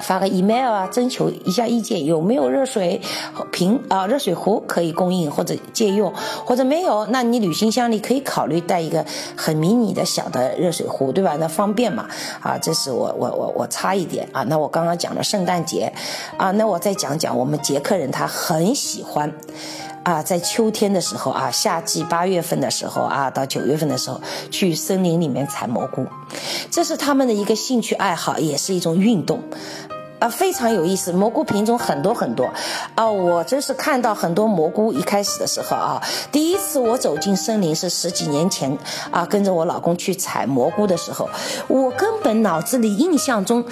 [0.00, 3.02] 发个 email 啊，征求一下意见，有没有热水
[3.52, 6.10] 瓶啊、热水壶可以供应或者借用，
[6.46, 9.04] 或者没有，那你旅行箱里可以考虑带一个
[9.36, 11.36] 很迷你的小的热水壶，对吧？
[11.38, 12.06] 那方便嘛。
[12.40, 14.42] 啊，这是我我我我差一点啊。
[14.44, 15.92] 那我刚刚讲了圣诞节，
[16.38, 19.30] 啊，那我再讲讲我们捷克人他很喜欢。
[20.06, 24.20] 啊，在秋天的时候啊，夏季八月份的时候啊，到九月份的时候，
[24.52, 26.06] 去森林里面采蘑菇，
[26.70, 29.42] 这是他们的一个兴趣爱好，也是一种运动，
[30.20, 31.12] 啊，非常有意思。
[31.12, 32.48] 蘑菇品种很多很多，
[32.94, 34.92] 啊，我真是看到很多蘑菇。
[34.92, 38.78] 一开始的时候啊，第一次我走进森林是十几年前
[39.10, 41.28] 啊，跟着我老公去采蘑菇的时候，
[41.66, 43.64] 我根本脑子里印象中，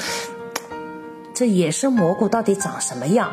[1.32, 3.30] 这野生蘑菇到底长什么样，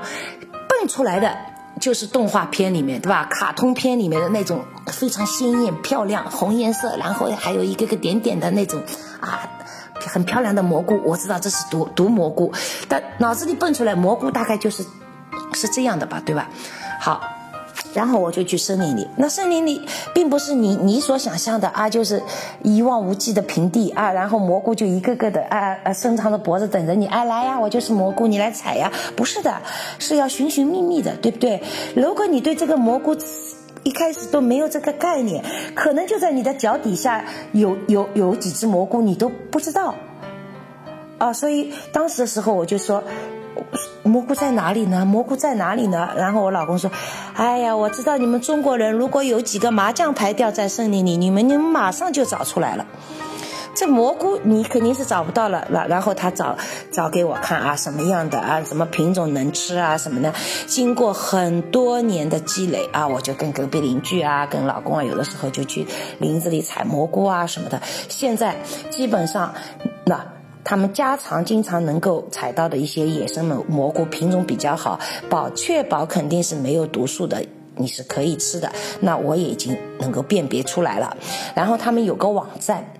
[0.70, 1.36] 蹦出来的。
[1.82, 3.28] 就是动画片里面，对吧？
[3.30, 8.82] 卡通片里面的那种非常鲜艳漂亮红颜色，然后还有一个个点点的那种
[9.20, 9.50] 啊，
[10.06, 11.02] 很漂亮的蘑菇。
[11.04, 12.54] 我知道这是毒毒蘑菇，
[12.88, 14.86] 但脑子里蹦出来蘑菇大概就是
[15.54, 16.48] 是这样的吧，对吧？
[17.02, 17.22] 好。
[17.93, 19.82] 然后我就去森林里，那森林里
[20.13, 22.21] 并不是你你所想象的啊，就是
[22.63, 29.62] 一望无际的平地啊，然后蘑菇就一个个的啊啊伸长的脖子等着你，哎来呀，我就是蘑菇，你来采呀，不是的，
[29.99, 31.62] 是要寻寻觅觅的，对不对？
[31.95, 33.15] 如果你对这个蘑菇
[33.84, 35.43] 一开始都没有这个概念，
[35.75, 39.95] 可能就在你的脚底下有有有几只蘑菇，你都不知道
[41.17, 43.04] 啊，所以当时的时候我就说。
[44.04, 45.06] 蘑菇在哪里呢？
[45.06, 46.10] 蘑菇在哪里呢？
[46.17, 46.91] 然后我老公说
[47.36, 52.86] ：“哎呀，我知道你们中国人如果有几个麻将牌掉在森林里，你们你们马上就找出来了。
[53.74, 55.65] 这蘑菇你肯定是找不到了。
[55.71, 56.58] 然然后他找
[56.91, 60.34] 找给我看啊，什么样的啊，什么品种能吃啊，什么的。
[60.67, 65.88] 经过很多年的积累啊，我就跟隔壁邻居啊，跟老公啊，有的时候就去
[66.19, 67.82] 林子里采蘑菇啊什么的。
[68.10, 68.56] 现在
[68.89, 69.54] 基本上
[70.06, 70.19] 那。”
[70.63, 77.43] 他们家常经常能够采到的一些野生的蘑菇品种比较好，保确保肯定是没有毒素的，
[77.76, 78.71] 你是可以吃的。
[79.00, 81.17] 那我也已经能够辨别出来了。
[81.56, 82.93] 然后他们有个网站，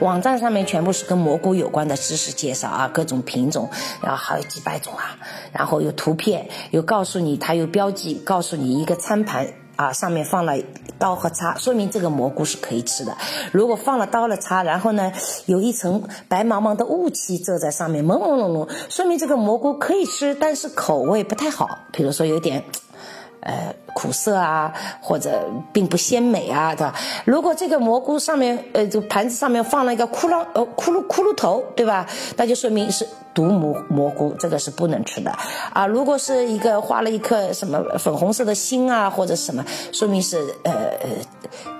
[0.00, 3.70] 网站上面全部是跟蘑菇有关的知识介绍啊，各种品种，
[4.02, 5.16] 然后还有几百种啊，
[5.52, 9.46] 然后有图片，有告诉你，它有标记，告诉你一个餐盘。
[9.76, 10.54] 啊，上面放了
[10.98, 13.16] 刀和叉，说明这个蘑菇是可以吃的。
[13.52, 15.12] 如果放了刀了叉，然后呢，
[15.46, 21.78] 有一层白茫茫的雾气遮在上面，朦朦胧胧，说明这个蘑菇可以吃，但是口味不太好。
[21.92, 22.64] 比如说有点。
[23.44, 26.94] 呃，苦涩啊，或者并不鲜美啊，对吧？
[27.24, 32.06] 如果这个蘑菇上面，呃，这个盘子上面放了一个骷髅，呃，骷髅骷髅头，对吧？
[32.36, 35.30] 那就说明是毒蘑蘑菇，这个是不能吃的
[35.72, 35.86] 啊。
[35.86, 41.10] 如果是一个画了一颗什么粉红色的心啊，或者什么，说明是呃呃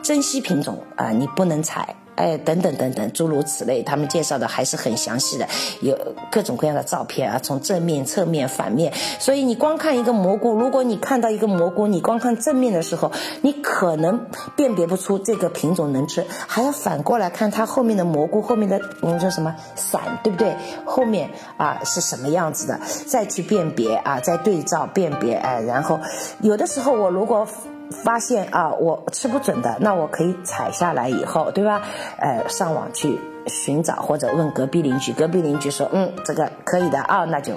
[0.03, 1.97] 珍稀品种啊，你不能采。
[2.17, 5.47] 哎，等等等等，诸如此类，他们介绍的还是很详细的，
[5.81, 5.97] 有
[6.31, 8.93] 各种各样的照片啊，从正面、侧面、反面。
[9.19, 13.11] 所以你光看一个蘑菇，如果你看到一个蘑菇，你光看正面的时候，
[13.43, 20.57] 你可能辨别不出这个品种能吃，还要反过来看它后面的蘑菇后面的我们说什么伞，对不对？
[20.85, 25.99] 后面啊是什么样子的，再去辨别啊，再对照辨别，哎，然后
[26.41, 27.47] 有的时候我如果。
[27.91, 31.83] 发现啊，我吃不准的，那我可以采下来以后，对吧？
[32.19, 37.55] 呃，上网去寻找或者问隔壁邻居，隔壁邻居说，嗯，这个可以的啊，那就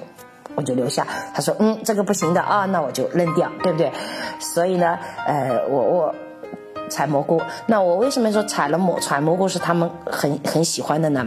[0.56, 1.08] 我就留下。
[1.34, 3.92] 他说，嗯，这个不行的啊，那我就扔掉，对不对？
[4.40, 6.16] 所以呢，呃，我我
[6.90, 11.26] 采蘑菇，那我为什么说采了蘑采蘑菇是他们很很喜欢的呢？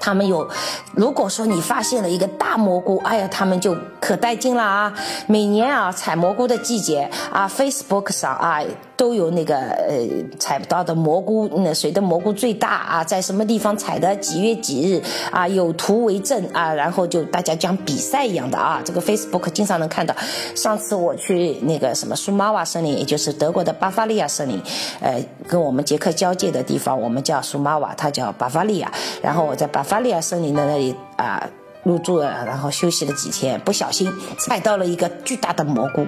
[0.00, 0.48] 他们有，
[0.94, 4.92] 如果说你发现了一个大蘑菇，哎呀，他们就可带劲了啊！
[5.26, 8.62] 每年啊，采蘑菇的季节啊，Facebook 上啊。
[8.98, 9.96] 都有那个呃
[10.40, 13.04] 采不到的蘑菇，那谁的蘑菇最大啊？
[13.04, 14.16] 在什么地方采的？
[14.16, 15.46] 几月几日啊？
[15.46, 16.74] 有图为证啊！
[16.74, 18.82] 然后就大家讲比赛一样的啊！
[18.84, 20.16] 这个 Facebook 经常能看到。
[20.56, 24.60] 上次我去那个什么苏马瓦森林，也就是德国的巴伐利亚森林，
[25.00, 28.90] 呃，跟我们捷克交界的地方，我们叫苏马瓦，它叫巴伐利亚。
[29.22, 31.48] 然后我在巴伐利亚森林的那里啊
[31.84, 36.04] 入住了，然后休息了几天，不小心采到了一个巨大的蘑菇。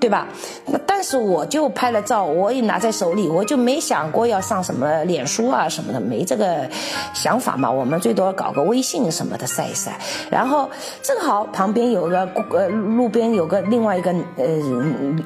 [0.00, 0.26] 对吧？
[0.66, 6.66] 那但是我就拍了照，我也拿在手里，我就没想过要上什么脸书啊什么的，没这个
[7.12, 7.70] 想法嘛。
[7.70, 9.98] 我们最多搞个微信什么的晒一晒。
[10.30, 10.70] 然后
[11.02, 14.46] 正好旁边有个呃路边有个另外一个呃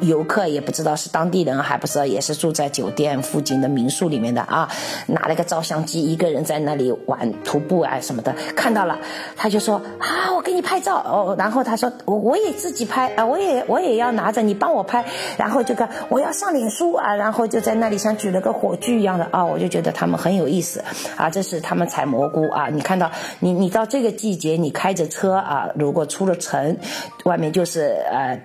[0.00, 4.68] 游客，也不知道是当地人还不知道，也是住在酒店附近的民宿里面的啊，
[5.06, 8.98] 拿了个照相机，一个人在那里玩徒步啊什么的，看到了，
[9.36, 11.36] 他就说啊，我给你拍照哦。
[11.38, 14.63] 然后他说我我也自己拍啊，我也我也要拿着你。
[14.64, 15.04] 帮我拍，
[15.36, 20.82] 然后就看我要上脸书啊，然后就在那里像举了个火炬一样的啊，我就觉得他们很有意思
[21.18, 21.28] 啊。
[21.28, 26.78] 这是他们采蘑菇啊，你看到你你到这个季节，你开着车啊，如果出了城，
[27.24, 28.40] 外面就是呃。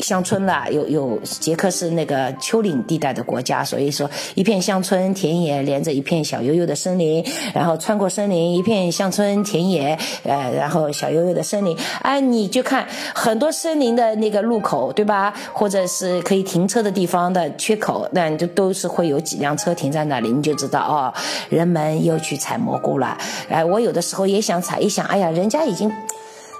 [0.00, 15.32] 乡村啦，有有捷克是那个丘陵地带的国家，所以说一片乡村田野连着一片小悠悠的森林，然后穿过森林，一片乡村田野，呃，然后小悠悠的森林，哎，你就看很多森林的那个路口，对吧？
[15.52, 21.14] 或者是可以停车的地方的缺口，那你就都是会有几辆车停在那里，你就知道哦，
[21.48, 23.16] 人们又去采蘑菇了。
[23.48, 25.90] 哎，我有的时候也想采，一想，哎呀，人家已经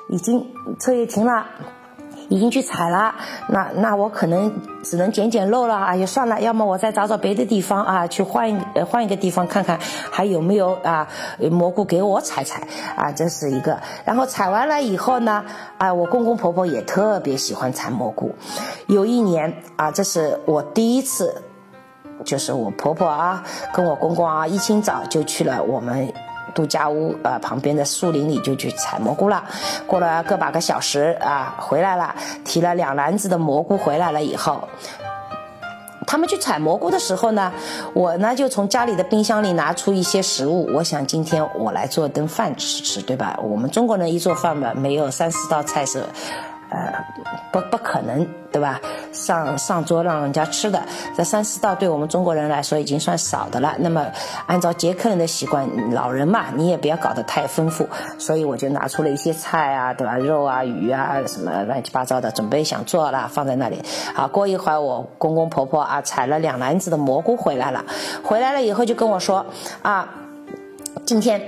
[0.08, 0.46] 已经
[0.78, 1.44] 车也停了。
[2.28, 3.14] 已经去采了，
[3.48, 5.74] 那那我可能只能捡捡漏了。
[5.74, 5.94] 啊！
[5.94, 8.58] 也，算了，要么我再找找别的地方啊，去换一
[8.88, 9.78] 换一个地方看看
[10.10, 11.06] 还有没有啊
[11.50, 13.78] 蘑菇给我采采啊，这是一个。
[14.04, 15.44] 然后采完了以后呢，
[15.78, 18.34] 啊，我公公婆婆也特别喜欢采蘑菇。
[18.86, 21.42] 有一年啊，这是我第一次，
[22.24, 26.12] 就是我婆婆啊跟我公公啊一清早就去了我们。
[26.54, 29.44] 度假屋呃旁边的树林里就去采蘑菇了，
[29.86, 32.14] 过了个把个小时啊回来了，
[32.44, 34.68] 提了两篮子的蘑菇回来了以后，
[36.06, 37.52] 他们去采蘑菇的时候呢，
[37.92, 43.38] 我呢就从家里的冰箱里拿出一些食物，我想今天我来做顿饭吃吃，对吧？
[43.42, 46.04] 我们中国人一做饭嘛，没有三四道菜是。
[46.74, 46.92] 呃，
[47.52, 48.80] 不不可能，对吧？
[49.12, 50.82] 上上桌让人家吃的，
[51.16, 53.76] 这三四道对我们中国人来说已经算少的了。
[53.78, 54.04] 那么，
[54.46, 57.88] 按照捷克人的习惯，老人嘛，你也不要搞得太丰富。
[58.18, 60.16] 所以我就拿出了一些菜啊，对吧？
[60.16, 63.80] 肉啊、鱼啊，什么乱七八糟的，准备想做了，放在那里。
[64.12, 67.84] 好，过一会儿我公公婆婆啊，采了两篮子的蘑菇回来了。
[68.24, 69.46] 回来了以后就跟我说
[69.82, 70.08] 啊，
[71.06, 71.40] 今天。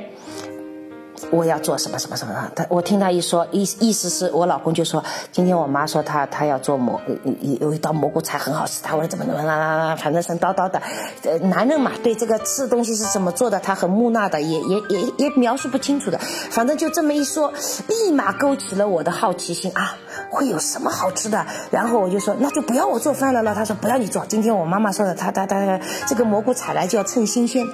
[1.31, 2.50] 我要做什么什么什么？
[2.55, 5.02] 他我听他一说，意意思是我老公就说，
[5.33, 10.81] 今天我妈说她她要做蘑有有一道蘑菇菜很好吃，他会怎么怎么啦啦啦，反正神叨叨的。
[11.24, 16.18] 呃，男人嘛，对这个吃东西是怎么做的，他很木讷的，也也也也描述不清楚的。
[16.18, 17.52] 反正就这么一说，
[17.88, 19.96] 立马勾起了我的好奇心啊，
[20.31, 21.46] 会有什么好吃的？
[21.70, 23.55] 然后我就说，那就不要我做饭了了。
[23.55, 27.66] 他说不要你做，今天我妈妈说的，他他他这个蘑菇采来就要趁新鲜。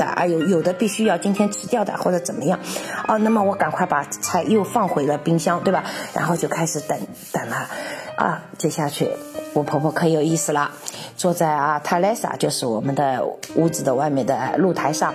[0.00, 2.58] 的啊，有有的必须要今天吃掉的，或者怎么样，
[3.06, 5.84] 哦，那么我赶快把菜又放回了冰箱，对吧？
[6.14, 6.98] 然后就开始等
[7.30, 7.68] 等了，
[8.16, 9.10] 啊，接下去
[9.52, 10.70] 我婆婆可有意思了，
[11.16, 13.22] 坐在啊塔莱萨，就是我们的
[13.56, 15.12] 屋子的外面的露台上。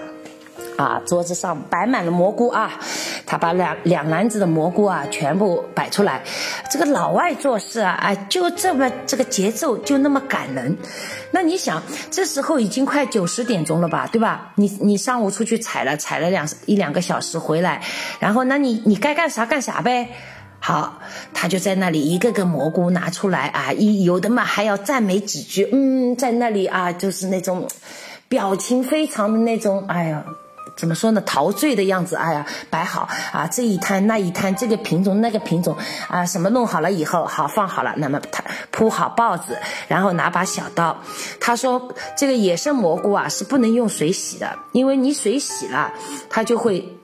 [0.77, 2.71] 啊，桌子上摆满了蘑菇啊，
[3.25, 6.21] 他把两两篮子的蘑菇啊全部摆出来。
[6.69, 10.75] 这个老外做事啊，哎，就这么这个节奏就那么感人。
[11.31, 14.51] 那你想，这时候已经快九十点钟了吧，对吧？
[14.55, 17.81] 你你上午出去采了采了两一两个小时回来，
[18.19, 20.09] 然后那你你该干啥干啥呗。
[20.59, 20.99] 好，
[21.33, 27.67] 他就在那里一个个蘑菇拿出来啊，一有的嘛还要赞美几句，嗯，在那里啊就是那种
[28.27, 30.25] 表情非常的那种，哎呀。
[30.75, 31.21] 怎么说呢？
[31.25, 35.75] 陶醉的样子，哎呀，摆好啊，这一摊那一摊，这个品种那个品种
[36.07, 39.57] 啊，什么弄好了以后，好放好了，那么他铺好报纸，
[39.87, 40.95] 然后拿把小刀。
[41.39, 45.93] 他说这个野生蘑菇啊是不能用水洗的，因为你水洗了，
[46.29, 46.97] 它就会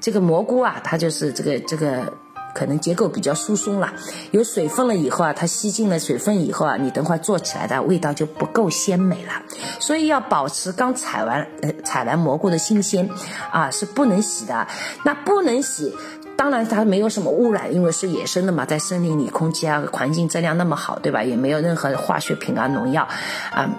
[0.00, 2.12] 这个蘑菇啊，它就是这个这个。
[2.58, 3.92] 可能结构比较疏松了，
[4.32, 9.42] 有水分了以后啊，它吸进了水分以后啊，你等会做起来的味道就不够鲜美了。
[9.78, 13.08] 所以要保持刚采完呃采完蘑菇的新鲜
[13.52, 14.66] 啊，是不能洗的。
[15.04, 15.94] 那不能洗，
[16.36, 21.22] 当然它没有什么污染，因为是野生的嘛，在森林里空气啊环境质量那么好，对吧？
[21.22, 23.06] 也没有任何化学品啊农药
[23.52, 23.70] 啊。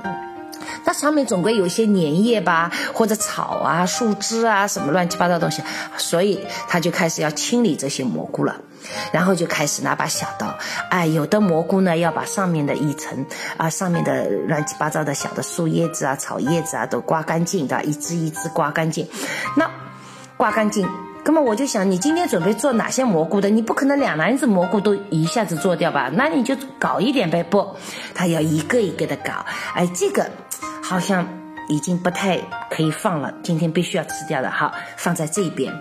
[0.85, 5.61] 那上面总归有一些粘液吧，或者草啊、树枝啊，什么乱七八糟东西，
[5.97, 8.57] 所以他就开始要清理这些蘑菇了，
[9.11, 10.57] 然后就开始拿把小刀，
[10.89, 13.25] 哎，有的蘑菇呢要把上面的一层
[13.57, 19.07] 啊，上面的乱七八糟的小的树叶子啊、草叶子啊都刮干净的，一只一只刮干净，
[19.55, 19.69] 那
[20.37, 20.87] 刮干净。
[21.25, 23.51] 那么我就想，你今天准备做哪些蘑菇的？
[23.51, 26.09] 你不可能两篮子蘑菇都一下子做掉吧？
[26.11, 27.43] 那你就搞一点呗。
[27.43, 27.75] 不，
[28.15, 29.45] 他要一个一个的搞。
[29.75, 30.27] 哎，这个
[30.89, 31.27] 好像
[31.67, 32.39] 已经不太
[32.71, 34.49] 可以放了，今天必须要吃掉的。
[34.49, 35.71] 好，放在这边。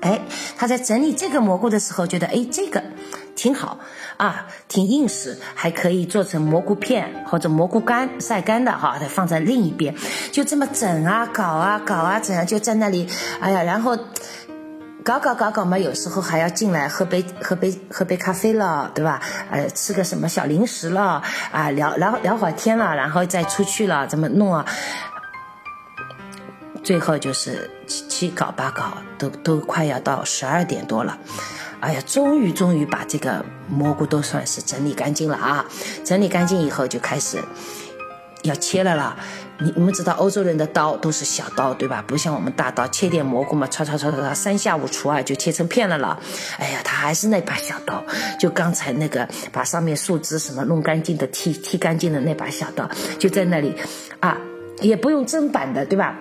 [0.00, 0.18] 哎，
[0.56, 2.82] 他在整理这个蘑菇的时候，觉得哎，这个
[3.36, 3.78] 挺好
[4.16, 8.96] 啊，挺硬实，还可以做成蘑菇片或者蘑菇干晒干的哈。
[8.98, 9.94] 他放在另一边，
[10.32, 13.06] 就这么整啊，搞啊，搞啊，整啊就在那里？
[13.40, 13.98] 哎呀，然后。
[15.04, 19.20] 搞搞搞搞嘛，有时候还要进来喝杯喝杯喝杯咖啡了，对吧？
[19.50, 24.64] 呃，吃个什么小零食了啊，聊聊聊会天了，然后再出去了，怎么弄啊？
[26.82, 31.18] 最后就是七七搞八搞，都都快要到十二点多了。
[31.80, 35.66] 哎呀，终于终于把这个蘑菇都算是整理干净了啊！
[36.02, 37.38] 整理干净以后就开始
[38.44, 39.16] 要切了啦。
[39.58, 42.04] 你你们知道欧洲人的刀都是小刀对吧？
[42.06, 46.18] 不像我们大刀，切点蘑菇嘛，唰唰唰唰唰，三下五除二就切成片了了。
[46.58, 48.04] 哎呀，他还是那把小刀，
[48.38, 52.88] 就刚才那个把上面树枝什么弄干净的、剃剃干净的那把小刀，
[53.18, 53.74] 就在那里
[54.20, 54.38] 啊，
[54.80, 56.16] 也不用砧板的对吧？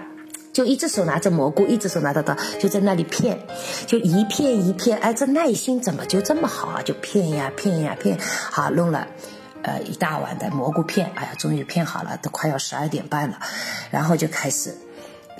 [0.53, 3.39] 就一只手拿着蘑菇，一只手拿着刀，就在那里片，
[3.87, 4.95] 就一片一片。
[4.99, 6.81] 哎，这耐心怎么就这么好啊？
[6.83, 8.15] 就片呀片呀片，
[8.51, 9.07] 好弄了。
[9.63, 13.39] 呃，一大碗的蘑菇片，哎呀，终于片好了，都快要十二点半了，
[13.89, 14.77] 然后就开始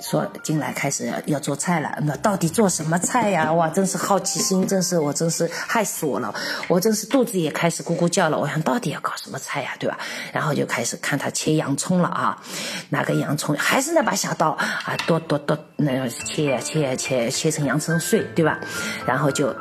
[0.00, 1.98] 说进来开始要要做菜了。
[2.02, 3.52] 那到底做什么菜呀？
[3.52, 6.34] 哇，真是好奇心，真是我真是害死我了，
[6.68, 8.38] 我真是肚子也开始咕咕叫了。
[8.38, 9.98] 我想到底要搞什么菜呀，对吧？
[10.32, 12.42] 然后就开始看他切洋葱了啊，
[12.88, 18.58] 拿个洋葱，还是那把小刀啊，剁剁剁，那切呀切呀切，切成洋葱碎，对吧？
[19.06, 19.54] 然后就。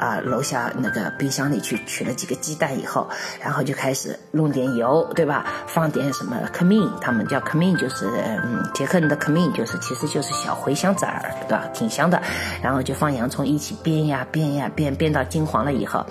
[0.00, 3.06] 啊，楼下那个冰箱里去取了几个鸡蛋以后，
[3.38, 5.44] 然后就开始弄点油，对吧？
[5.66, 8.06] 放点什么 cumin，他们叫 cumin，就是
[8.42, 11.68] 嗯，捷克人的 cumin，就是其实就是小茴香籽儿，对吧？
[11.74, 12.18] 挺香的。
[12.62, 16.02] 然后就放洋葱一起煸呀煸呀煸，煸到金黄了以后，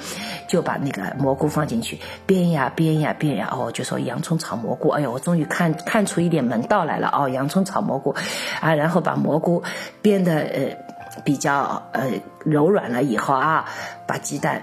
[0.48, 3.50] 就把那个蘑菇放进去煸呀煸呀煸呀。
[3.52, 8.16] 哦，就说洋葱炒蘑菇，哎呦，我终于看看出一点门道来了哦，洋葱炒蘑菇，
[8.62, 9.64] 啊，然后把蘑菇
[10.04, 10.78] 煸的呃。
[11.24, 12.12] 比较呃
[12.46, 13.66] 柔软了以后啊，
[14.08, 14.62] 把鸡蛋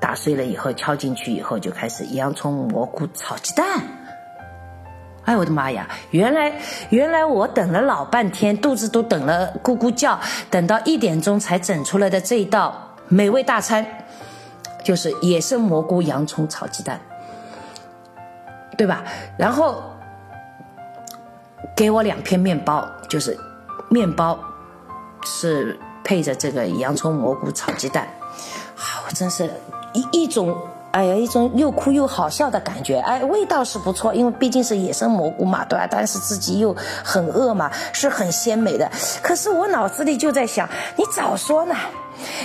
[0.00, 3.80] 打碎了以后敲进去以后，就开始洋葱蘑菇炒鸡蛋。
[5.24, 5.88] 哎我的妈呀！
[6.10, 6.52] 原来
[6.90, 10.18] 原来我等了老半天，肚子都等了咕咕叫，
[10.50, 12.74] 等到一点钟才整出来的这一道
[13.06, 13.86] 美味大餐，
[14.82, 17.00] 就是野生蘑菇洋葱炒鸡蛋，
[18.76, 19.04] 对吧？
[19.38, 19.80] 然后
[21.76, 23.38] 给我两片面包，就是
[23.88, 24.36] 面包。
[25.24, 28.04] 是配着这个洋葱蘑菇炒鸡蛋，
[28.76, 29.50] 啊，我，真是
[29.92, 30.56] 一一种，
[30.90, 32.98] 哎呀，一种又哭又好笑的感觉。
[32.98, 35.86] 哎，味道是不错，因为毕竟是野生蘑菇嘛，对吧？
[35.90, 38.90] 但是自己又很饿嘛，是很鲜美的。
[39.22, 41.74] 可是我脑子里就在想，你早说呢。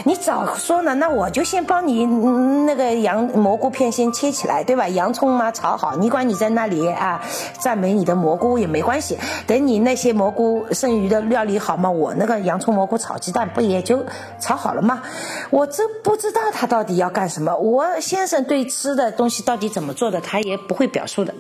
[0.06, 4.88] 你早说呢，那我就先帮你那个洋蘑菇片先切起来，对吧？
[4.88, 7.22] 洋葱嘛炒好，你管你在那里啊
[7.60, 9.18] 赞美你的蘑菇也没关系。
[9.46, 14.06] 等你那些蘑菇剩余的料理好嘛，我那个洋葱蘑菇炒鸡蛋不也就
[14.40, 15.04] 炒好了吗？
[15.50, 17.56] 我真不知道他到底要干什么。
[17.58, 21.34] 我先生对吃的东西到底怎么做的，他也不会表述的。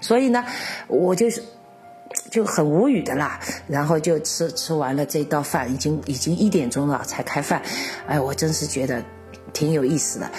[0.00, 0.44] 所以呢，
[0.88, 1.42] 我就是。
[2.32, 7.60] 就很无语的啦，然后就吃吃完了这道饭，已经已经一点钟了才开饭，
[8.06, 9.04] 哎，我真是觉得
[9.52, 10.30] 挺有意思的。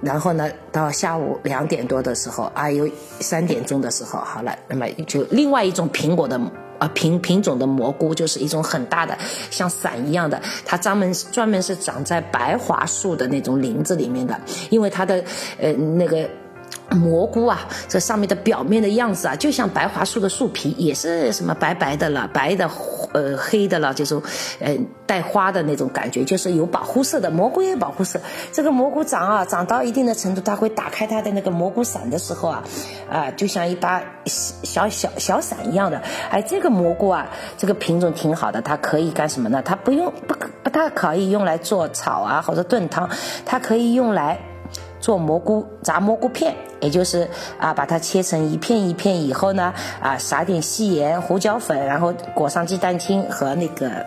[0.00, 2.88] 然后呢，到下午两点多的时候，啊，有
[3.18, 6.40] 三点钟的时候，好了，那么就另外一种苹果的
[6.78, 9.18] 啊品品种的蘑菇，就是一种很大的
[9.50, 14.40] 像伞一样的，它专门专门是长在白桦树的那种林子里面的，
[14.70, 15.24] 因为它的
[15.60, 16.30] 呃那个。
[16.90, 22.68] 蘑菇啊，这上面的表面的样子啊，就像白桦树的树皮，也是什么白白的了，白的，
[23.12, 24.22] 呃，黑的了，这种，
[24.58, 24.74] 呃，
[25.06, 27.30] 带花的那种感觉，就是有保护色的。
[27.30, 28.18] 蘑菇也有保护色。
[28.52, 32.64] 这个蘑菇长啊，长到一定的程度，它会打开它的那个蘑菇伞的时候啊，
[33.10, 36.00] 啊，就像一把小小小伞一样的。
[36.30, 37.26] 哎，这个蘑菇啊，
[37.58, 39.62] 这个品种挺好的，它可以干什么呢？
[39.62, 43.10] 它不用不不大可以用来做炒啊或者炖汤，
[43.44, 44.40] 它可以用来。
[45.00, 47.28] 做蘑菇炸蘑菇片，也就是
[47.58, 54.04] 啊，把它切成一片一片以后呢，啊，撒点细盐、胡椒粉，然后裹上鸡蛋清和那个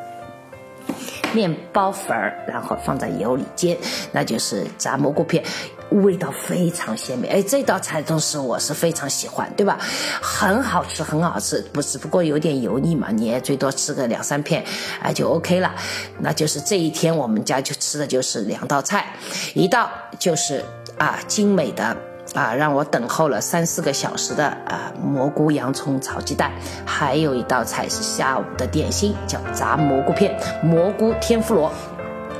[1.33, 3.77] 面包粉儿，然后放在油里煎，
[4.11, 5.41] 那就是炸蘑菇片，
[5.89, 7.29] 味道非常鲜美。
[7.29, 9.79] 哎，这道菜都是我是非常喜欢，对吧？
[10.21, 14.61] 很好吃，很好吃，不只不过有点油腻嘛，你也最多吃个两三片，
[15.01, 15.73] 哎，就 OK 了。
[16.19, 19.13] 那就是这一天我们家就吃的就是两道菜，
[19.53, 19.89] 一道
[20.19, 20.61] 就是。
[21.01, 21.97] 啊，精美的
[22.35, 26.51] 啊，让我等候了三四个小时的啊蘑菇洋葱炒鸡蛋，
[26.85, 31.71] 还有一道菜是下午的点心，叫炸蘑菇片，蘑菇天妇罗。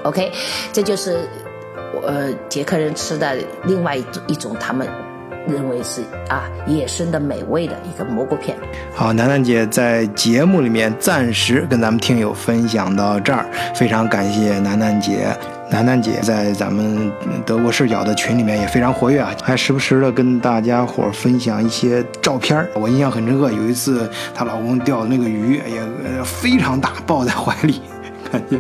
[0.04, 0.32] OK，
[0.72, 1.28] 这就是
[1.96, 4.88] 我捷克人吃的另外一种一种他们
[5.48, 8.58] 认为是啊野生的美味的一个蘑菇片。
[8.94, 15.36] 好，楠楠姐在节目里面暂时跟咱们听友分享到这儿，非常感谢楠楠姐。
[15.70, 17.10] 楠楠姐在咱们
[17.46, 27.82] 德国视角的群里面也非常活跃啊，还时不时的跟大家伙分享一些照片我印象很深刻，有一次她老公钓的那个鱼也非常大，抱在怀里，
[28.32, 28.60] 感 觉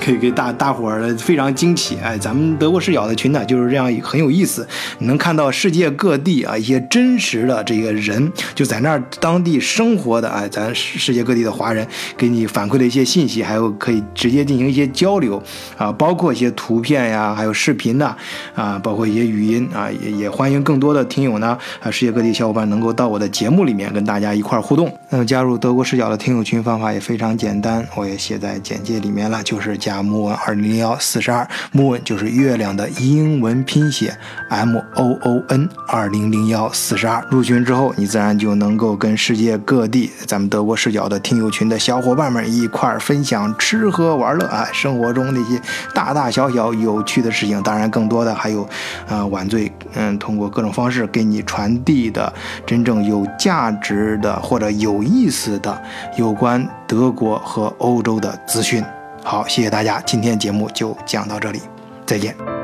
[0.00, 1.96] 可以给大大伙儿非常惊喜。
[2.02, 4.66] 哎，咱们德国视角的群呢就是这样很有意思，
[4.98, 11.86] 你能看到世界各地啊一些真实的这个人就在那儿当地生活的哎，咱世界各地的华人
[12.16, 15.42] 给你反馈的一些信息，还有可以直接进行一些交流
[15.76, 18.16] 啊，包括一些图片呀，还有视频呐
[18.54, 24.92] 啊，包括一些语音啊，也也欢迎更多的听友呢啊，世界各地小伙伴能够到我的节目里面跟大家一块儿互动。
[25.10, 34.16] 那么加入德国视角的听友群方法也非常简单，我也写在简介里面了，就是加木文二零零幺四十二，木文就是月亮的英文拼写
[34.48, 37.22] M O O N 二零零幺四十二。
[37.30, 45.60] 入群之后，你自然就能够跟世界各地咱们德国视角的听友群的小伙伴们一块儿分享吃喝玩乐啊，生活中那些
[45.92, 47.62] 大大小小有趣的事情。
[47.62, 48.66] 当然，更多的还有，
[49.06, 52.32] 呃，晚醉嗯，通过各种方式给你传递的
[52.64, 55.82] 真正有价值的或者有意思的
[56.16, 58.84] 有关德国和欧洲的资讯。
[59.22, 61.62] 好，谢谢大家，今天节目就讲到这里，
[62.04, 62.63] 再见。